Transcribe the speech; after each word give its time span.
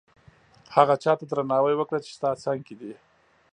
هغه 0.75 0.95
چاته 1.03 1.25
درناوی 1.31 1.73
وکړه 1.77 1.99
چې 2.05 2.11
ستا 2.17 2.31
څنګ 2.43 2.59
کې 2.67 2.75
دي. 2.81 2.93